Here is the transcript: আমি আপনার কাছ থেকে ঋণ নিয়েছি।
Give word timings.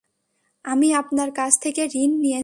আমি 0.65 0.87
আপনার 0.93 1.29
কাছ 1.31 1.51
থেকে 1.59 1.81
ঋণ 1.95 2.11
নিয়েছি। 2.19 2.39